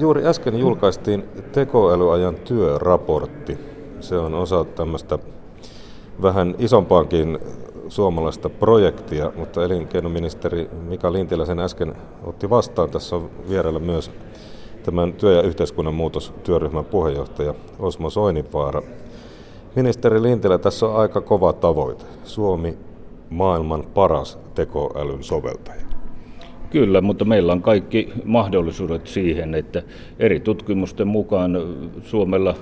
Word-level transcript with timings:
juuri 0.00 0.26
äsken 0.26 0.58
julkaistiin 0.58 1.24
tekoälyajan 1.52 2.34
työraportti. 2.34 3.58
Se 4.00 4.18
on 4.18 4.34
osa 4.34 4.64
tämmöistä 4.64 5.18
vähän 6.22 6.54
isompaankin 6.58 7.38
suomalaista 7.88 8.48
projektia, 8.48 9.32
mutta 9.36 9.64
elinkeinoministeri 9.64 10.70
Mika 10.88 11.12
Lintilä 11.12 11.46
sen 11.46 11.58
äsken 11.58 11.94
otti 12.24 12.50
vastaan. 12.50 12.90
Tässä 12.90 13.16
on 13.16 13.30
vierellä 13.48 13.78
myös 13.78 14.10
tämän 14.82 15.12
työ- 15.12 15.36
ja 15.36 15.42
yhteiskunnan 15.42 15.94
muutostyöryhmän 15.94 16.84
puheenjohtaja 16.84 17.54
Osmo 17.78 18.10
Soininvaara. 18.10 18.82
Ministeri 19.74 20.22
Lintilä, 20.22 20.58
tässä 20.58 20.86
on 20.86 20.96
aika 20.96 21.20
kova 21.20 21.52
tavoite. 21.52 22.04
Suomi 22.24 22.78
maailman 23.30 23.84
paras 23.94 24.38
tekoälyn 24.54 25.22
soveltaja. 25.22 25.89
Kyllä, 26.70 27.00
mutta 27.00 27.24
meillä 27.24 27.52
on 27.52 27.62
kaikki 27.62 28.12
mahdollisuudet 28.24 29.06
siihen, 29.06 29.54
että 29.54 29.82
eri 30.18 30.40
tutkimusten 30.40 31.08
mukaan 31.08 31.58
Suomella 32.02 32.54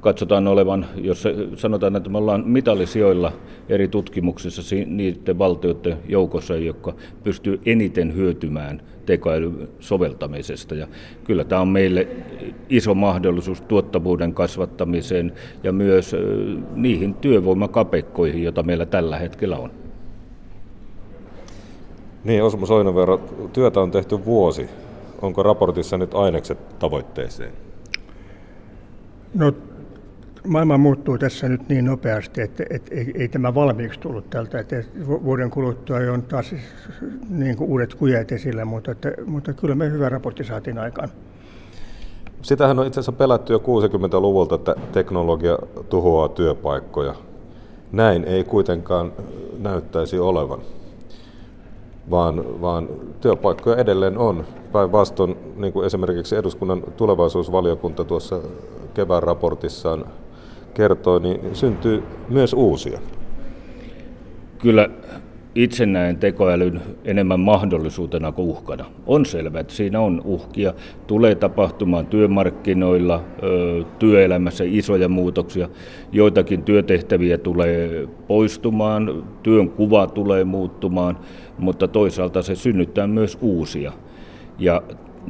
katsotaan 0.00 0.48
olevan, 0.48 0.86
jos 0.96 1.24
sanotaan, 1.56 1.96
että 1.96 2.10
me 2.10 2.18
ollaan 2.18 2.42
mitallisijoilla 2.46 3.32
eri 3.68 3.88
tutkimuksissa 3.88 4.76
niiden 4.86 5.38
valtioiden 5.38 5.96
joukossa, 6.08 6.56
jotka 6.56 6.94
pystyy 7.24 7.60
eniten 7.66 8.14
hyötymään 8.14 8.82
tekoälyn 9.06 9.68
soveltamisesta. 9.80 10.74
Ja 10.74 10.86
kyllä 11.24 11.44
tämä 11.44 11.60
on 11.60 11.68
meille 11.68 12.08
iso 12.68 12.94
mahdollisuus 12.94 13.60
tuottavuuden 13.60 14.34
kasvattamiseen 14.34 15.32
ja 15.62 15.72
myös 15.72 16.16
niihin 16.74 17.14
työvoimakapekkoihin, 17.14 18.42
joita 18.42 18.62
meillä 18.62 18.86
tällä 18.86 19.18
hetkellä 19.18 19.56
on. 19.56 19.83
Niin, 22.24 22.42
Osmo 22.42 22.66
Soinovero, 22.66 23.20
työtä 23.52 23.80
on 23.80 23.90
tehty 23.90 24.24
vuosi. 24.24 24.68
Onko 25.22 25.42
raportissa 25.42 25.98
nyt 25.98 26.14
ainekset 26.14 26.78
tavoitteeseen? 26.78 27.52
No, 29.34 29.52
maailma 30.46 30.78
muuttuu 30.78 31.18
tässä 31.18 31.48
nyt 31.48 31.68
niin 31.68 31.84
nopeasti, 31.84 32.40
että, 32.40 32.64
että 32.70 32.94
ei, 32.94 33.12
ei 33.14 33.28
tämä 33.28 33.54
valmiiksi 33.54 34.00
tullut 34.00 34.30
tältä. 34.30 34.58
Että 34.58 34.76
vuoden 35.06 35.50
kuluttua 35.50 35.96
on 36.12 36.22
taas 36.22 36.54
niin 37.28 37.56
kuin 37.56 37.70
uudet 37.70 37.94
kujet 37.94 38.32
esillä, 38.32 38.64
mutta, 38.64 38.90
että, 38.90 39.12
mutta 39.26 39.52
kyllä 39.52 39.74
me 39.74 39.90
hyvä 39.90 40.08
raportti 40.08 40.44
saatiin 40.44 40.78
aikaan. 40.78 41.08
Sitähän 42.42 42.78
on 42.78 42.86
itse 42.86 43.00
asiassa 43.00 43.12
pelätty 43.12 43.52
jo 43.52 43.58
60-luvulta, 43.58 44.54
että 44.54 44.74
teknologia 44.92 45.58
tuhoaa 45.88 46.28
työpaikkoja. 46.28 47.14
Näin 47.92 48.24
ei 48.24 48.44
kuitenkaan 48.44 49.12
näyttäisi 49.58 50.18
olevan 50.18 50.60
vaan, 52.10 52.60
vaan 52.60 52.88
työpaikkoja 53.20 53.76
edelleen 53.76 54.18
on. 54.18 54.44
Päinvastoin, 54.72 55.36
niin 55.56 55.72
kuin 55.72 55.86
esimerkiksi 55.86 56.36
eduskunnan 56.36 56.82
tulevaisuusvaliokunta 56.96 58.04
tuossa 58.04 58.40
kevään 58.94 59.22
raportissaan 59.22 60.04
kertoi, 60.74 61.20
niin 61.20 61.56
syntyy 61.56 62.02
myös 62.28 62.52
uusia. 62.52 62.98
Kyllä 64.58 64.88
itse 65.54 65.86
näen 65.86 66.16
tekoälyn 66.16 66.80
enemmän 67.04 67.40
mahdollisuutena 67.40 68.32
kuin 68.32 68.48
uhkana. 68.48 68.84
On 69.06 69.26
selvää, 69.26 69.60
että 69.60 69.74
siinä 69.74 70.00
on 70.00 70.22
uhkia. 70.24 70.74
Tulee 71.06 71.34
tapahtumaan 71.34 72.06
työmarkkinoilla, 72.06 73.24
työelämässä 73.98 74.64
isoja 74.66 75.08
muutoksia. 75.08 75.68
Joitakin 76.12 76.62
työtehtäviä 76.62 77.38
tulee 77.38 78.08
poistumaan, 78.26 79.24
työn 79.42 79.70
kuva 79.70 80.06
tulee 80.06 80.44
muuttumaan, 80.44 81.18
mutta 81.58 81.88
toisaalta 81.88 82.42
se 82.42 82.54
synnyttää 82.54 83.06
myös 83.06 83.38
uusia. 83.40 83.92
Ja 84.58 84.82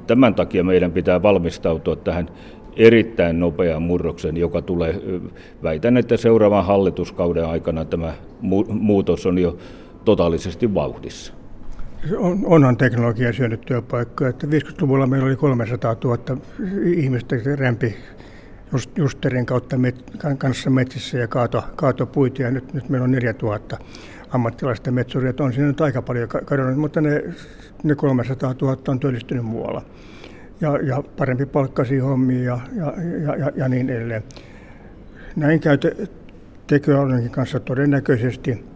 tämän 0.07 0.35
takia 0.35 0.65
meidän 0.65 0.93
pitää 0.93 1.23
valmistautua 1.23 1.97
tähän 1.97 2.29
erittäin 2.77 3.41
nopean 3.41 3.83
murroksen, 3.83 4.37
joka 4.37 4.63
tulee, 4.63 5.01
väitän, 5.63 5.97
että 5.97 6.17
seuraavan 6.17 6.65
hallituskauden 6.65 7.47
aikana 7.47 7.85
tämä 7.85 8.13
muutos 8.69 9.27
on 9.27 9.39
jo 9.39 9.57
totaalisesti 10.05 10.75
vauhdissa. 10.75 11.33
On, 12.17 12.41
onhan 12.45 12.77
teknologia 12.77 13.33
syönyt 13.33 13.61
työpaikkoja. 13.61 14.31
Että 14.31 14.47
50-luvulla 14.47 15.07
meillä 15.07 15.27
oli 15.27 15.37
300 15.37 15.97
000 16.05 16.19
ihmistä 16.85 17.37
rämpi 17.57 17.97
just, 18.73 18.99
Justerin 18.99 19.47
kautta 19.47 19.79
met, 19.79 20.11
kanssa 20.39 20.71
metsissä 20.71 21.19
ja 21.19 21.29
kaato, 21.29 21.65
kaato 21.77 22.07
puita, 22.07 22.43
ja 22.43 22.51
nyt, 22.51 22.75
nyt 22.75 22.89
meillä 22.89 23.05
on 23.05 23.11
4000 23.11 23.79
ammattilaista 24.31 24.91
metsuria. 24.91 25.33
On 25.41 25.53
siinä 25.53 25.69
nyt 25.69 25.81
aika 25.81 26.03
paljon 26.03 26.29
kadonnut, 26.29 26.79
mutta 26.79 27.01
ne, 27.01 27.23
ne 27.83 27.95
300 27.95 28.55
000 28.63 28.77
on 28.89 29.01
työllistynyt 29.01 29.45
muualla. 29.45 29.83
Ja, 30.61 30.79
ja 30.83 31.03
parempi 31.17 31.47
palkkaisia 31.47 32.05
hommia 32.05 32.45
ja, 32.45 32.59
ja, 32.77 32.95
ja, 33.23 33.37
ja, 33.37 33.53
ja 33.57 33.69
niin 33.69 33.91
edelleen. 33.91 34.23
Näin 35.37 35.61
käy 35.61 35.79
te, 35.79 35.97
tekoälynkin 36.67 37.31
kanssa 37.31 37.61
todennäköisesti. 37.61 38.74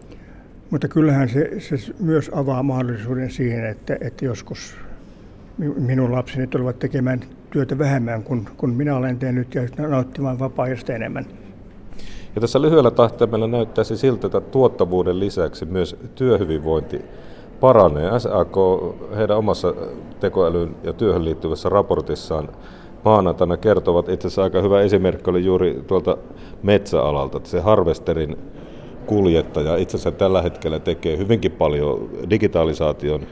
Mutta 0.70 0.88
kyllähän 0.88 1.28
se, 1.28 1.60
se 1.60 1.76
myös 2.00 2.30
avaa 2.34 2.62
mahdollisuuden 2.62 3.30
siihen, 3.30 3.64
että, 3.64 3.96
että 4.00 4.24
joskus 4.24 4.76
minun 5.78 6.12
lapseni 6.12 6.46
tulevat 6.46 6.78
tekemään 6.78 7.20
työtä 7.50 7.78
vähemmän 7.78 8.22
kuin, 8.22 8.48
kuin 8.56 8.72
minä 8.72 8.96
olen 8.96 9.18
tehnyt 9.18 9.54
ja 9.54 9.62
nauttimaan 9.88 10.38
vapaa-ajasta 10.38 10.92
enemmän. 10.92 11.26
Ja 12.34 12.40
tässä 12.40 12.62
lyhyellä 12.62 12.90
tähtäimellä 12.90 13.46
näyttäisi 13.46 13.96
siltä, 13.96 14.26
että 14.26 14.40
tuottavuuden 14.40 15.20
lisäksi 15.20 15.64
myös 15.64 15.96
työhyvinvointi 16.14 17.04
paranee. 17.60 18.20
SAK 18.20 18.56
heidän 19.16 19.36
omassa 19.36 19.74
tekoälyyn 20.20 20.76
ja 20.82 20.92
työhön 20.92 21.24
liittyvässä 21.24 21.68
raportissaan 21.68 22.48
maanantaina 23.04 23.56
kertovat, 23.56 24.08
itse 24.08 24.26
asiassa 24.26 24.42
aika 24.42 24.62
hyvä 24.62 24.80
esimerkki 24.80 25.30
oli 25.30 25.44
juuri 25.44 25.84
tuolta 25.86 26.18
metsäalalta, 26.62 27.36
että 27.36 27.48
se 27.48 27.60
harvesterin 27.60 28.36
kuljettaja 29.08 29.76
itse 29.76 29.96
asiassa 29.96 30.18
tällä 30.18 30.42
hetkellä 30.42 30.78
tekee 30.78 31.18
hyvinkin 31.18 31.52
paljon 31.52 32.10
digitalisaation 32.30 33.26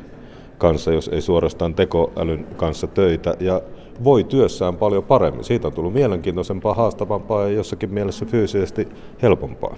kanssa, 0.59 0.93
jos 0.93 1.09
ei 1.09 1.21
suorastaan 1.21 1.75
tekoälyn 1.75 2.47
kanssa 2.57 2.87
töitä, 2.87 3.35
ja 3.41 3.61
voi 4.05 4.25
työssään 4.25 4.77
paljon 4.77 5.05
paremmin. 5.05 5.45
Siitä 5.45 5.67
on 5.67 5.73
tullut 5.73 5.93
mielenkiintoisempaa, 5.93 6.75
haastavampaa 6.75 7.43
ja 7.43 7.49
jossakin 7.49 7.95
mielessä 7.95 8.25
fyysisesti 8.25 8.89
helpompaa. 9.23 9.77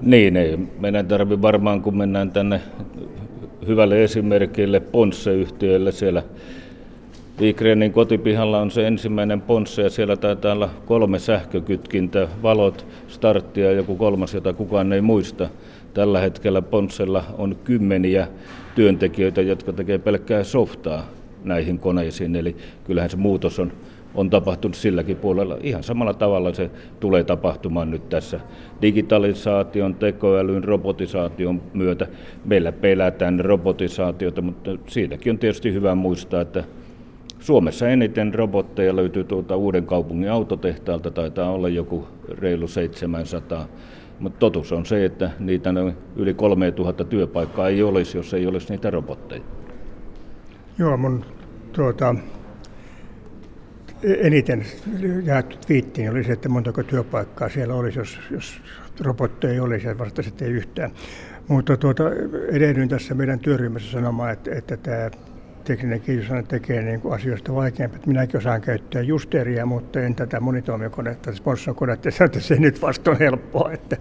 Niin, 0.00 0.36
ei. 0.36 0.58
Meidän 0.78 1.08
tarvitse 1.08 1.42
varmaan, 1.42 1.82
kun 1.82 1.96
mennään 1.96 2.30
tänne 2.30 2.60
hyvälle 3.66 4.04
esimerkille 4.04 4.80
Ponsse-yhtiölle 4.80 5.92
siellä 5.92 6.22
Vigrenin 7.40 7.92
kotipihalla 7.92 8.58
on 8.58 8.70
se 8.70 8.86
ensimmäinen 8.86 9.40
ponsse 9.40 9.82
ja 9.82 9.90
siellä 9.90 10.16
taitaa 10.16 10.52
olla 10.52 10.70
kolme 10.86 11.18
sähkökytkintä, 11.18 12.28
valot, 12.42 12.86
starttia 13.08 13.64
ja 13.64 13.72
joku 13.72 13.96
kolmas, 13.96 14.34
jota 14.34 14.52
kukaan 14.52 14.92
ei 14.92 15.00
muista. 15.00 15.48
Tällä 15.94 16.20
hetkellä 16.20 16.62
Ponssella 16.62 17.24
on 17.38 17.56
kymmeniä 17.64 18.28
työntekijöitä, 18.74 19.42
jotka 19.42 19.72
tekee 19.72 19.98
pelkkää 19.98 20.44
softaa 20.44 21.06
näihin 21.44 21.78
koneisiin, 21.78 22.36
eli 22.36 22.56
kyllähän 22.84 23.10
se 23.10 23.16
muutos 23.16 23.58
on, 23.58 23.72
on 24.14 24.30
tapahtunut 24.30 24.74
silläkin 24.74 25.16
puolella. 25.16 25.56
Ihan 25.62 25.82
samalla 25.82 26.14
tavalla 26.14 26.54
se 26.54 26.70
tulee 27.00 27.24
tapahtumaan 27.24 27.90
nyt 27.90 28.08
tässä 28.08 28.40
digitalisaation, 28.82 29.94
tekoälyn, 29.94 30.64
robotisaation 30.64 31.62
myötä. 31.74 32.06
Meillä 32.44 32.72
pelätään 32.72 33.40
robotisaatiota, 33.40 34.42
mutta 34.42 34.70
siitäkin 34.86 35.30
on 35.30 35.38
tietysti 35.38 35.72
hyvä 35.72 35.94
muistaa, 35.94 36.40
että 36.40 36.64
Suomessa 37.38 37.88
eniten 37.88 38.34
robotteja 38.34 38.96
löytyy 38.96 39.24
tuolta 39.24 39.56
Uuden 39.56 39.86
kaupungin 39.86 40.30
autotehtaalta, 40.30 41.10
taitaa 41.10 41.50
olla 41.50 41.68
joku 41.68 42.08
reilu 42.28 42.68
700. 42.68 43.68
Mutta 44.18 44.38
totuus 44.38 44.72
on 44.72 44.86
se, 44.86 45.04
että 45.04 45.30
niitä 45.38 45.72
noin 45.72 45.96
yli 46.16 46.34
3000 46.34 47.04
työpaikkaa 47.04 47.68
ei 47.68 47.82
olisi, 47.82 48.18
jos 48.18 48.34
ei 48.34 48.46
olisi 48.46 48.70
niitä 48.70 48.90
robotteja. 48.90 49.42
Joo, 50.78 50.96
mun 50.96 51.24
tuota, 51.72 52.14
eniten 54.02 54.66
jaettu 55.24 55.56
twiittiin 55.66 56.10
oli 56.10 56.24
se, 56.24 56.32
että 56.32 56.48
montako 56.48 56.82
työpaikkaa 56.82 57.48
siellä 57.48 57.74
olisi, 57.74 57.98
jos, 57.98 58.18
jos 58.30 58.60
robotteja 59.00 59.52
ei 59.52 59.60
olisi, 59.60 59.86
ja 59.86 59.98
vasta 59.98 60.22
sitten 60.22 60.48
ei 60.48 60.54
yhtään. 60.54 60.90
Mutta 61.48 61.76
tuota, 61.76 62.04
edehdyin 62.52 62.88
tässä 62.88 63.14
meidän 63.14 63.38
työryhmässä 63.38 63.92
sanomaan, 63.92 64.32
että, 64.32 64.54
että 64.54 64.76
tämä 64.76 65.10
tekninen 65.68 66.00
kehitys 66.00 66.28
tekee 66.48 66.82
niin 66.82 67.00
kuin 67.00 67.14
asioista 67.14 67.54
vaikeampia. 67.54 68.00
Minäkin 68.06 68.36
osaan 68.36 68.60
käyttää 68.60 69.02
justeria, 69.02 69.66
mutta 69.66 70.00
en 70.00 70.14
tätä 70.14 70.40
monitoimikonetta, 70.40 71.34
sponsorkonetta, 71.34 72.08
että 72.24 72.40
se 72.40 72.54
nyt 72.54 72.82
vasta 72.82 73.10
on 73.10 73.18
helppoa, 73.18 73.72
että, 73.72 73.96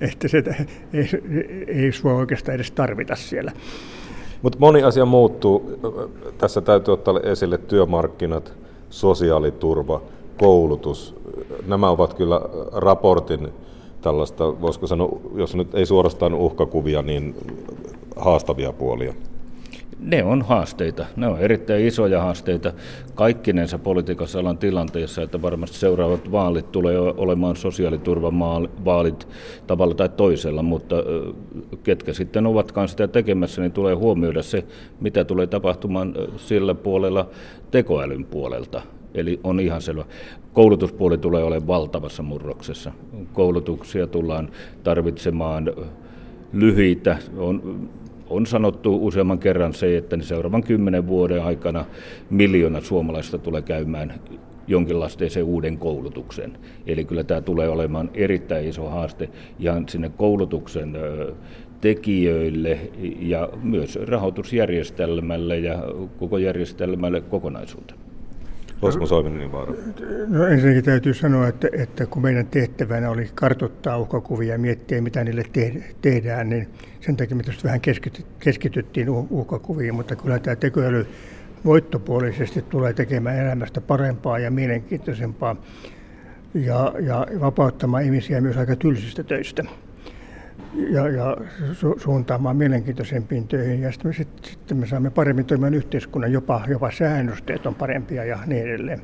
että 0.00 0.28
se 0.28 0.42
ei, 0.92 1.08
ei 1.66 1.92
sua 1.92 2.14
oikeastaan 2.14 2.54
edes 2.54 2.70
tarvita 2.70 3.16
siellä. 3.16 3.52
Mutta 4.42 4.58
moni 4.58 4.82
asia 4.82 5.04
muuttuu. 5.04 5.80
Tässä 6.38 6.60
täytyy 6.60 6.94
ottaa 6.94 7.20
esille 7.20 7.58
työmarkkinat, 7.58 8.52
sosiaaliturva, 8.90 10.02
koulutus. 10.38 11.16
Nämä 11.66 11.90
ovat 11.90 12.14
kyllä 12.14 12.40
raportin 12.72 13.48
tällaista, 14.00 14.60
voisiko 14.60 14.86
sanoa, 14.86 15.20
jos 15.34 15.54
nyt 15.54 15.74
ei 15.74 15.86
suorastaan 15.86 16.34
uhkakuvia, 16.34 17.02
niin 17.02 17.34
haastavia 18.16 18.72
puolia. 18.72 19.14
Ne 20.00 20.24
on 20.24 20.42
haasteita. 20.42 21.06
Ne 21.16 21.26
on 21.26 21.38
erittäin 21.38 21.86
isoja 21.86 22.22
haasteita 22.22 22.72
kaikkinensa 23.14 23.78
politiikassa 23.78 24.38
alan 24.38 24.58
tilanteessa, 24.58 25.22
että 25.22 25.42
varmasti 25.42 25.78
seuraavat 25.78 26.32
vaalit 26.32 26.72
tulee 26.72 26.98
olemaan 26.98 27.56
sosiaaliturvavaalit 27.56 29.28
tavalla 29.66 29.94
tai 29.94 30.08
toisella, 30.08 30.62
mutta 30.62 30.96
ketkä 31.82 32.12
sitten 32.12 32.46
ovatkaan 32.46 32.88
sitä 32.88 33.08
tekemässä, 33.08 33.60
niin 33.60 33.72
tulee 33.72 33.94
huomioida 33.94 34.42
se, 34.42 34.64
mitä 35.00 35.24
tulee 35.24 35.46
tapahtumaan 35.46 36.14
sillä 36.36 36.74
puolella 36.74 37.28
tekoälyn 37.70 38.24
puolelta. 38.24 38.82
Eli 39.14 39.40
on 39.44 39.60
ihan 39.60 39.82
selvä. 39.82 40.04
Koulutuspuoli 40.52 41.18
tulee 41.18 41.44
olemaan 41.44 41.66
valtavassa 41.66 42.22
murroksessa. 42.22 42.92
Koulutuksia 43.32 44.06
tullaan 44.06 44.48
tarvitsemaan 44.82 45.72
lyhyitä. 46.52 47.18
On, 47.36 47.88
on 48.30 48.46
sanottu 48.46 49.06
useamman 49.06 49.38
kerran 49.38 49.74
se, 49.74 49.96
että 49.96 50.16
seuraavan 50.20 50.62
kymmenen 50.62 51.06
vuoden 51.06 51.42
aikana 51.42 51.84
miljoona 52.30 52.80
suomalaista 52.80 53.38
tulee 53.38 53.62
käymään 53.62 54.14
jonkinlaiseen 54.66 55.44
uuden 55.44 55.78
koulutuksen. 55.78 56.58
Eli 56.86 57.04
kyllä 57.04 57.24
tämä 57.24 57.40
tulee 57.40 57.68
olemaan 57.68 58.10
erittäin 58.14 58.68
iso 58.68 58.88
haaste 58.88 59.28
ihan 59.58 59.88
sinne 59.88 60.10
koulutuksen 60.16 60.96
tekijöille 61.80 62.78
ja 63.20 63.48
myös 63.62 63.96
rahoitusjärjestelmälle 63.96 65.58
ja 65.58 65.82
koko 66.18 66.38
järjestelmälle 66.38 67.20
kokonaisuuteen. 67.20 68.07
Osmo 68.82 69.06
Soininen 69.06 69.52
vaara? 69.52 69.72
No 70.28 70.46
ensinnäkin 70.46 70.84
täytyy 70.84 71.14
sanoa, 71.14 71.48
että, 71.48 71.68
että 71.72 72.06
kun 72.06 72.22
meidän 72.22 72.46
tehtävänä 72.46 73.10
oli 73.10 73.30
kartoittaa 73.34 73.98
uhkakuvia 73.98 74.52
ja 74.52 74.58
miettiä, 74.58 75.00
mitä 75.00 75.24
niille 75.24 75.42
te- 75.52 75.94
tehdään, 76.02 76.48
niin 76.48 76.68
sen 77.00 77.16
takia 77.16 77.36
me 77.36 77.42
vähän 77.64 77.80
keskityttiin 78.40 79.10
uhkakuviin, 79.10 79.94
mutta 79.94 80.16
kyllä 80.16 80.38
tämä 80.38 80.56
tekoäly 80.56 81.06
voittopuolisesti 81.64 82.62
tulee 82.62 82.92
tekemään 82.92 83.38
elämästä 83.38 83.80
parempaa 83.80 84.38
ja 84.38 84.50
mielenkiintoisempaa 84.50 85.56
ja, 86.54 86.94
ja 87.00 87.26
vapauttamaan 87.40 88.04
ihmisiä 88.04 88.40
myös 88.40 88.56
aika 88.56 88.76
tylsistä 88.76 89.24
töistä 89.24 89.64
ja, 90.74 91.08
ja 91.08 91.36
su, 91.72 91.94
suuntaamaan 91.98 92.56
mielenkiintoisempiin 92.56 93.48
töihin. 93.48 93.80
Ja 93.80 93.92
sitten 93.92 94.08
me, 94.08 94.14
sit, 94.14 94.28
sitten 94.42 94.76
me 94.76 94.86
saamme 94.86 95.10
paremmin 95.10 95.44
toimimaan 95.44 95.74
yhteiskunnan, 95.74 96.32
jopa, 96.32 96.60
jopa 96.68 96.90
säännösteet 96.90 97.66
on 97.66 97.74
parempia 97.74 98.24
ja 98.24 98.38
niin 98.46 98.62
edelleen. 98.62 99.02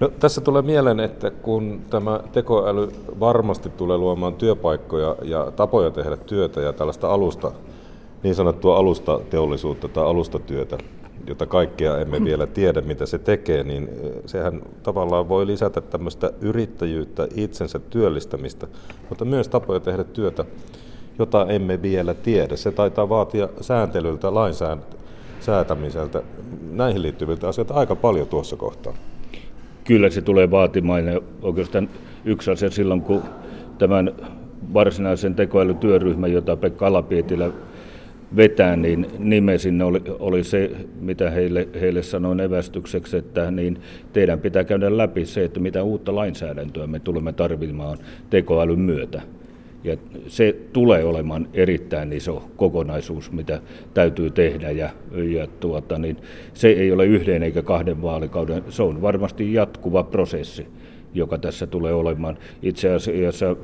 No, 0.00 0.08
tässä 0.08 0.40
tulee 0.40 0.62
mieleen, 0.62 1.00
että 1.00 1.30
kun 1.30 1.80
tämä 1.90 2.20
tekoäly 2.32 2.88
varmasti 3.20 3.68
tulee 3.68 3.98
luomaan 3.98 4.34
työpaikkoja 4.34 5.16
ja 5.22 5.50
tapoja 5.50 5.90
tehdä 5.90 6.16
työtä 6.16 6.60
ja 6.60 6.72
tällaista 6.72 7.12
alusta, 7.12 7.52
niin 8.22 8.34
sanottua 8.34 8.76
alustateollisuutta 8.76 9.88
tai 9.88 10.04
alustatyötä, 10.04 10.78
jota 11.26 11.46
kaikkea 11.46 11.98
emme 11.98 12.24
vielä 12.24 12.46
tiedä, 12.46 12.80
mitä 12.80 13.06
se 13.06 13.18
tekee, 13.18 13.64
niin 13.64 13.88
sehän 14.26 14.62
tavallaan 14.82 15.28
voi 15.28 15.46
lisätä 15.46 15.80
tämmöistä 15.80 16.30
yrittäjyyttä, 16.40 17.28
itsensä 17.34 17.78
työllistämistä, 17.78 18.66
mutta 19.08 19.24
myös 19.24 19.48
tapoja 19.48 19.80
tehdä 19.80 20.04
työtä, 20.04 20.44
jota 21.18 21.46
emme 21.48 21.82
vielä 21.82 22.14
tiedä. 22.14 22.56
Se 22.56 22.72
taitaa 22.72 23.08
vaatia 23.08 23.48
sääntelyltä, 23.60 24.34
lainsäätämiseltä, 24.34 26.22
näihin 26.70 27.02
liittyviltä 27.02 27.48
asioita 27.48 27.74
aika 27.74 27.96
paljon 27.96 28.26
tuossa 28.28 28.56
kohtaa. 28.56 28.94
Kyllä 29.84 30.10
se 30.10 30.22
tulee 30.22 30.50
vaatimaan 30.50 31.06
ja 31.06 31.20
oikeastaan 31.42 31.88
yksi 32.24 32.50
asia 32.50 32.70
silloin, 32.70 33.02
kun 33.02 33.22
tämän 33.78 34.12
varsinaisen 34.74 35.34
tekoälytyöryhmän, 35.34 36.32
jota 36.32 36.56
Pekka 36.56 36.86
Alapietilä 36.86 37.50
vetää, 38.36 38.76
niin 38.76 39.06
nime 39.18 39.58
sinne 39.58 39.84
oli, 39.84 40.02
oli 40.18 40.44
se, 40.44 40.70
mitä 41.00 41.30
heille, 41.30 41.68
heille 41.80 42.02
sanoin 42.02 42.40
evästykseksi, 42.40 43.16
että 43.16 43.50
niin 43.50 43.78
teidän 44.12 44.40
pitää 44.40 44.64
käydä 44.64 44.96
läpi 44.96 45.26
se, 45.26 45.44
että 45.44 45.60
mitä 45.60 45.82
uutta 45.82 46.14
lainsäädäntöä 46.14 46.86
me 46.86 47.00
tulemme 47.00 47.32
tarvitsemaan 47.32 47.98
tekoälyn 48.30 48.80
myötä. 48.80 49.22
Ja 49.84 49.96
se 50.26 50.56
tulee 50.72 51.04
olemaan 51.04 51.48
erittäin 51.54 52.12
iso 52.12 52.48
kokonaisuus, 52.56 53.32
mitä 53.32 53.60
täytyy 53.94 54.30
tehdä. 54.30 54.70
Ja, 54.70 54.90
ja 55.28 55.46
tuota, 55.60 55.98
niin 55.98 56.16
se 56.54 56.68
ei 56.68 56.92
ole 56.92 57.06
yhden 57.06 57.42
eikä 57.42 57.62
kahden 57.62 58.02
vaalikauden, 58.02 58.62
se 58.68 58.82
on 58.82 59.02
varmasti 59.02 59.52
jatkuva 59.52 60.02
prosessi, 60.02 60.66
joka 61.14 61.38
tässä 61.38 61.66
tulee 61.66 61.94
olemaan. 61.94 62.38
Itse 62.62 62.90
asiassa 62.94 63.56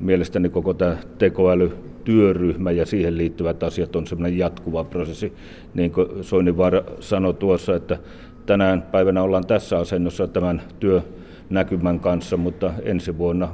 mielestäni 0.00 0.48
koko 0.48 0.74
tämä 0.74 0.96
tekoäly 1.18 1.72
työryhmä 2.04 2.70
ja 2.70 2.86
siihen 2.86 3.18
liittyvät 3.18 3.62
asiat 3.62 3.96
on 3.96 4.06
semmoinen 4.06 4.38
jatkuva 4.38 4.84
prosessi. 4.84 5.32
Niin 5.74 5.90
kuin 5.90 6.24
Soinivaara 6.24 6.82
sanoi 7.00 7.34
tuossa, 7.34 7.76
että 7.76 7.98
tänään 8.46 8.82
päivänä 8.82 9.22
ollaan 9.22 9.46
tässä 9.46 9.78
asennossa 9.78 10.28
tämän 10.28 10.62
työnäkymän 10.80 12.00
kanssa, 12.00 12.36
mutta 12.36 12.72
ensi 12.82 13.18
vuonna 13.18 13.48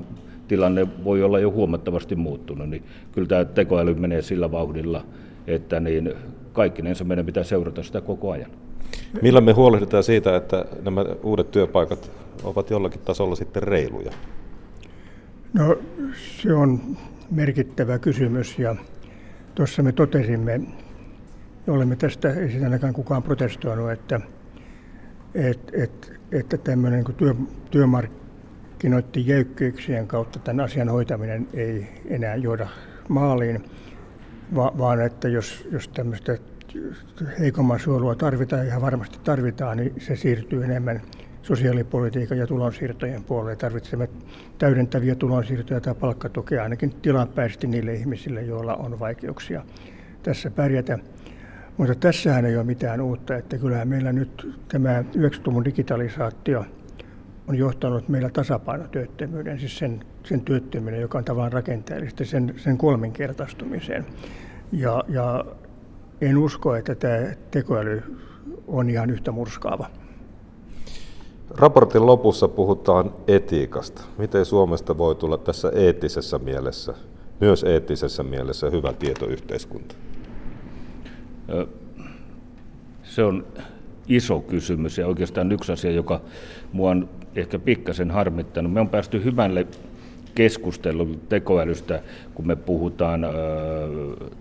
tilanne 0.49 0.87
voi 1.05 1.23
olla 1.23 1.38
jo 1.38 1.50
huomattavasti 1.50 2.17
muuttunut, 2.17 2.69
niin 2.69 2.82
kyllä 3.12 3.29
tämä 3.29 3.44
tekoäly 3.44 3.94
menee 3.94 4.23
sillä 4.23 4.52
vauhdilla, 4.52 5.05
että 5.47 5.81
niin 5.81 6.14
kaikkinensa 6.52 7.05
meidän 7.05 7.26
pitää 7.26 7.44
seurata 7.44 7.82
sitä 7.82 8.00
koko 8.00 8.31
ajan. 8.31 8.50
Millä 9.23 9.41
me 9.41 9.52
huolehditaan 9.52 10.02
siitä, 10.02 10.37
että 10.37 10.64
nämä 10.82 11.05
uudet 11.23 11.50
työpaikat 11.50 12.11
ovat 12.44 12.70
jollakin 12.70 13.00
tasolla 13.05 13.35
sitten 13.35 13.62
reiluja? 13.62 14.11
No 15.52 15.76
se 16.14 16.55
on 16.55 16.81
merkittävä 17.30 17.98
kysymys. 17.98 18.58
Ja 18.58 18.76
tuossa 19.54 19.82
me 19.82 19.92
totesimme, 19.92 20.60
olemme 21.68 21.96
tästä, 21.96 22.32
ei 22.32 22.50
sitä 22.50 22.64
ainakaan 22.64 22.92
kukaan 22.92 23.22
protestoinut, 23.22 23.90
että, 23.90 24.20
et, 25.34 25.70
et, 25.72 26.12
että 26.32 26.58
tämmöinen 26.58 27.04
niin 27.04 27.16
työ, 27.16 27.34
työmarkkinoiden 27.70 29.26
jäykkyyksien 29.26 30.06
kautta 30.06 30.38
tämän 30.38 30.64
asian 30.64 30.88
hoitaminen 30.88 31.48
ei 31.54 31.88
enää 32.08 32.36
johda 32.36 32.68
maaliin, 33.08 33.64
va, 34.54 34.72
vaan 34.78 35.00
että 35.00 35.28
jos, 35.28 35.68
jos 35.72 35.88
tämmöistä 35.88 36.38
heikomman 37.38 37.80
suojelua 37.80 38.14
tarvitaan, 38.14 38.66
ja 38.66 38.80
varmasti 38.80 39.18
tarvitaan, 39.24 39.76
niin 39.76 39.94
se 39.98 40.16
siirtyy 40.16 40.64
enemmän 40.64 41.00
sosiaalipolitiikan 41.42 42.38
ja 42.38 42.46
tulonsiirtojen 42.46 43.25
puolelle. 43.25 43.56
Tarvitsemme 43.56 44.08
täydentäviä 44.58 45.14
tulonsiirtoja 45.14 45.81
tai 45.81 45.94
palkkatukea 45.94 46.62
ainakin 46.62 46.90
tilapäisesti 47.02 47.66
niille 47.66 47.94
ihmisille, 47.94 48.42
joilla 48.42 48.75
on 48.75 48.98
vaikeuksia 48.98 49.62
tässä 50.22 50.50
pärjätä. 50.50 50.98
Mutta 51.76 51.94
tässähän 51.94 52.44
ei 52.44 52.56
ole 52.56 52.64
mitään 52.64 53.00
uutta, 53.00 53.37
että 53.37 53.58
kyllähän 53.58 53.88
meillä 53.88 54.12
nyt 54.12 54.54
tämä 54.69 55.04
90-luvun 55.16 55.64
digitalisaatio 55.64 56.64
on 57.49 57.59
johtanut 57.59 58.09
meillä 58.09 58.30
tasapainotyöttömyyden, 58.30 59.61
siis 59.61 59.78
sen, 59.78 60.04
sen 60.25 60.40
työttömyyden, 60.40 61.00
joka 61.00 61.18
on 61.18 61.25
tavallaan 61.25 61.52
rakenteellista, 61.52 62.25
sen, 62.25 62.54
sen 62.56 62.78
kolminkertaistumiseen. 62.78 64.06
Ja, 64.73 65.04
ja 65.09 65.44
en 66.20 66.38
usko, 66.38 66.75
että 66.75 66.94
tämä 66.94 67.16
tekoäly 67.50 68.02
on 68.66 68.90
ihan 68.90 69.11
yhtä 69.11 69.32
murskaava. 69.32 69.90
Raportin 71.59 72.07
lopussa 72.07 72.49
puhutaan 72.49 73.12
etiikasta. 73.28 74.02
Miten 74.19 74.45
Suomesta 74.45 74.99
voi 74.99 75.14
tulla 75.14 75.38
tässä 75.38 75.73
eettisessä 75.75 76.38
mielessä, 76.38 76.95
myös 77.40 77.64
eettisessä 77.64 78.23
mielessä 78.23 78.71
hyvä 78.71 78.92
tietoyhteiskunta? 78.92 79.95
Se 83.02 83.25
on 83.25 83.47
iso 84.09 84.40
kysymys 84.40 84.99
ja 84.99 85.07
oikeastaan 85.07 85.52
yksi 85.52 85.73
asia, 85.73 85.90
joka 85.90 86.21
mua 86.73 86.90
on 86.90 87.09
ehkä 87.37 87.59
pikkasen 87.59 88.11
harmittanut. 88.11 88.73
Me 88.73 88.80
on 88.80 88.88
päästy 88.88 89.25
hyvälle 89.25 89.66
keskustelulle 90.35 91.19
tekoälystä, 91.28 92.02
kun 92.35 92.47
me 92.47 92.57
puhutaan 92.57 93.25
ö, 93.25 93.28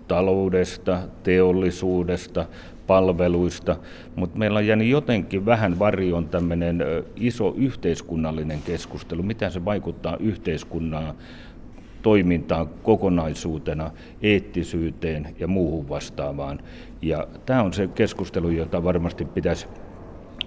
taloudesta, 0.08 1.00
teollisuudesta, 1.22 2.46
palveluista, 2.90 3.76
mutta 4.16 4.38
meillä 4.38 4.58
on 4.58 4.66
jäänyt 4.66 4.88
jotenkin 4.88 5.46
vähän 5.46 5.78
varjoon 5.78 6.28
tämmöinen 6.28 6.84
iso 7.16 7.54
yhteiskunnallinen 7.56 8.62
keskustelu, 8.62 9.22
mitä 9.22 9.50
se 9.50 9.64
vaikuttaa 9.64 10.16
yhteiskunnan 10.20 11.14
toimintaan 12.02 12.68
kokonaisuutena, 12.82 13.90
eettisyyteen 14.22 15.34
ja 15.38 15.46
muuhun 15.46 15.88
vastaavaan. 15.88 16.58
Ja 17.02 17.28
tämä 17.46 17.62
on 17.62 17.72
se 17.72 17.86
keskustelu, 17.86 18.50
jota 18.50 18.84
varmasti 18.84 19.24
pitäisi 19.24 19.66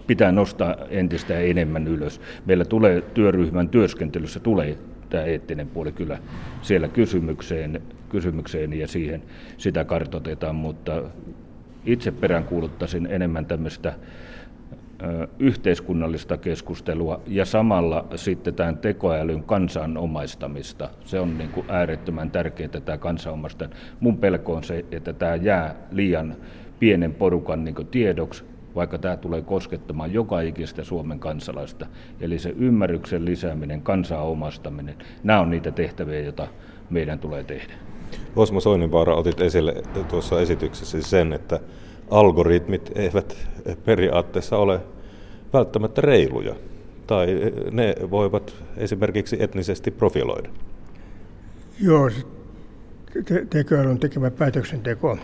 pitää 0.07 0.31
nostaa 0.31 0.75
entistä 0.89 1.39
enemmän 1.39 1.88
ylös. 1.88 2.21
Meillä 2.45 2.65
tulee 2.65 3.01
työryhmän 3.01 3.69
työskentelyssä 3.69 4.39
tulee 4.39 4.77
tämä 5.09 5.23
eettinen 5.23 5.67
puoli 5.67 5.91
kyllä 5.91 6.17
siellä 6.62 6.88
kysymykseen, 6.88 7.81
kysymykseen 8.09 8.73
ja 8.73 8.88
siihen 8.88 9.23
sitä 9.57 9.85
kartoitetaan, 9.85 10.55
mutta 10.55 11.03
itse 11.85 12.11
peräänkuuluttaisin 12.11 13.07
enemmän 13.11 13.45
tämmöistä 13.45 13.93
yhteiskunnallista 15.39 16.37
keskustelua 16.37 17.21
ja 17.27 17.45
samalla 17.45 18.05
sitten 18.15 18.53
tämän 18.53 18.77
tekoälyn 18.77 19.43
kansanomaistamista. 19.43 20.89
Se 21.05 21.19
on 21.19 21.37
niin 21.37 21.49
kuin 21.49 21.65
äärettömän 21.69 22.31
tärkeää 22.31 22.81
tämä 22.85 22.97
kansanomaista. 22.97 23.69
Mun 23.99 24.17
pelko 24.17 24.53
on 24.55 24.63
se, 24.63 24.85
että 24.91 25.13
tämä 25.13 25.35
jää 25.35 25.75
liian 25.91 26.35
pienen 26.79 27.13
porukan 27.13 27.63
niin 27.63 27.87
tiedoksi, 27.91 28.43
vaikka 28.75 28.97
tämä 28.97 29.17
tulee 29.17 29.41
koskettamaan 29.41 30.13
joka 30.13 30.41
ikistä 30.41 30.83
Suomen 30.83 31.19
kansalaista. 31.19 31.85
Eli 32.19 32.39
se 32.39 32.49
ymmärryksen 32.49 33.25
lisääminen, 33.25 33.81
kansaa 33.81 34.23
omastaminen, 34.23 34.95
nämä 35.23 35.39
on 35.39 35.49
niitä 35.49 35.71
tehtäviä, 35.71 36.19
joita 36.19 36.47
meidän 36.89 37.19
tulee 37.19 37.43
tehdä. 37.43 37.73
Osmo 38.36 38.60
Soininvaara 38.60 39.15
otit 39.15 39.41
esille 39.41 39.84
tuossa 40.08 40.41
esityksessä 40.41 41.01
sen, 41.01 41.34
että 41.34 41.60
algoritmit 42.10 42.91
eivät 42.96 43.38
periaatteessa 43.86 44.58
ole 44.58 44.79
välttämättä 45.53 46.01
reiluja, 46.01 46.55
tai 47.08 47.27
ne 47.72 47.96
voivat 48.12 48.55
esimerkiksi 48.77 49.38
etnisesti 49.39 49.91
profiloida. 49.91 50.50
Joo, 51.82 52.10
te- 53.25 53.46
tekoälyn 53.50 54.00
tekemä 54.00 54.32
päätöksenteko 54.32 55.17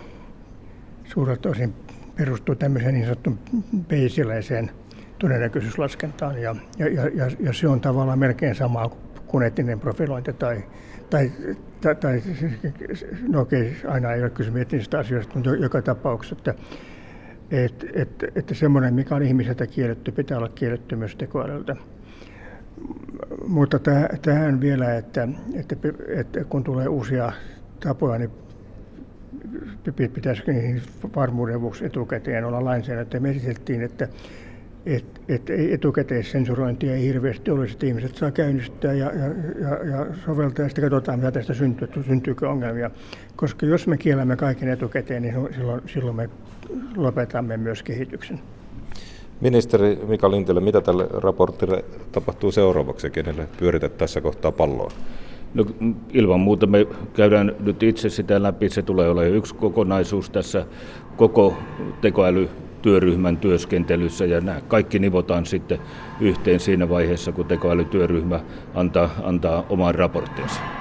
suurelta 1.13 1.49
osin 1.49 1.73
perustuu 2.15 2.55
tämmöiseen 2.55 2.93
niin 2.93 3.05
sanottuun 3.05 3.39
peisiläiseen 3.87 4.71
todennäköisyyslaskentaan, 5.19 6.41
ja, 6.41 6.55
ja, 6.77 6.87
ja, 6.87 7.31
ja 7.39 7.53
se 7.53 7.67
on 7.67 7.81
tavallaan 7.81 8.19
melkein 8.19 8.55
sama 8.55 8.89
kuin 8.89 9.01
etninen 9.45 9.79
profilointi 9.79 10.33
tai, 10.33 10.63
tai, 11.09 11.31
tai, 11.81 11.95
tai 11.95 12.21
no 13.27 13.41
okei, 13.41 13.75
aina 13.87 14.13
ei 14.13 14.21
ole 14.21 14.29
kysymys 14.29 14.61
etnisistä 14.61 14.99
asioista, 14.99 15.33
mutta 15.35 15.55
joka 15.55 15.81
tapauksessa, 15.81 16.35
että, 16.37 16.53
että, 17.51 17.85
että, 17.93 18.27
että 18.35 18.53
semmoinen, 18.53 18.93
mikä 18.93 19.15
on 19.15 19.23
ihmiseltä 19.23 19.67
kielletty, 19.67 20.11
pitää 20.11 20.37
olla 20.37 20.49
kielletty 20.49 20.95
myös 20.95 21.15
tekoälyltä. 21.15 21.75
Mutta 23.47 23.79
tähän 24.21 24.61
vielä, 24.61 24.95
että, 24.95 25.27
että, 25.53 25.75
että 26.07 26.43
kun 26.43 26.63
tulee 26.63 26.87
uusia 26.87 27.31
tapoja, 27.79 28.19
niin 28.19 28.31
pitäisikö 30.13 30.53
niihin 30.53 30.81
varmuuden 31.15 31.61
vuoksi 31.61 31.85
etukäteen 31.85 32.45
olla 32.45 32.65
lainsäädäntö. 32.65 33.19
Me 33.19 33.29
esiteltiin, 33.29 33.81
että 33.81 34.07
et, 34.85 35.21
et 35.27 35.49
ei 35.49 35.73
etukäteissensurointia 35.73 36.95
ei 36.95 37.03
hirveästi 37.03 37.51
olisi, 37.51 37.73
että 37.73 37.85
ihmiset 37.85 38.15
saa 38.15 38.31
käynnistää 38.31 38.93
ja, 38.93 39.05
ja, 39.05 39.25
ja, 39.61 39.85
ja 39.89 40.05
soveltaa 40.25 40.65
ja 40.65 40.69
sitten 40.69 40.89
katsotaan, 40.89 41.19
mitä 41.19 41.31
tästä 41.31 41.53
syntyy, 41.53 41.85
että 41.85 42.03
syntyykö 42.03 42.49
ongelmia. 42.49 42.91
Koska 43.35 43.65
jos 43.65 43.87
me 43.87 43.97
kiellämme 43.97 44.35
kaiken 44.35 44.69
etukäteen, 44.69 45.21
niin 45.21 45.35
silloin, 45.55 45.81
silloin 45.85 46.15
me 46.15 46.29
lopetamme 46.95 47.57
myös 47.57 47.83
kehityksen. 47.83 48.39
Ministeri 49.41 49.99
Mika 50.07 50.31
Lintilä, 50.31 50.59
mitä 50.61 50.81
tälle 50.81 51.07
raportille 51.11 51.85
tapahtuu 52.11 52.51
seuraavaksi, 52.51 53.09
kenelle 53.09 53.47
pyörität 53.59 53.97
tässä 53.97 54.21
kohtaa 54.21 54.51
palloa? 54.51 54.91
No, 55.53 55.65
ilman 56.13 56.39
muuta 56.39 56.67
me 56.67 56.87
käydään 57.13 57.55
nyt 57.59 57.83
itse 57.83 58.09
sitä 58.09 58.43
läpi. 58.43 58.69
Se 58.69 58.81
tulee 58.81 59.09
olemaan 59.09 59.35
yksi 59.35 59.55
kokonaisuus 59.55 60.29
tässä 60.29 60.65
koko 61.17 61.57
tekoälytyöryhmän 62.81 63.37
työskentelyssä 63.37 64.25
ja 64.25 64.41
nämä 64.41 64.61
kaikki 64.67 64.99
nivotaan 64.99 65.45
sitten 65.45 65.79
yhteen 66.21 66.59
siinä 66.59 66.89
vaiheessa, 66.89 67.31
kun 67.31 67.45
tekoälytyöryhmä 67.45 68.39
antaa, 68.75 69.09
antaa 69.23 69.65
oman 69.69 69.95
raporttinsa. 69.95 70.78